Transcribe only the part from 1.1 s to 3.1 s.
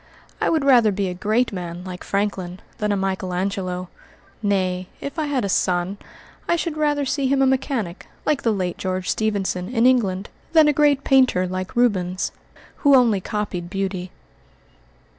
great man like Franklin than a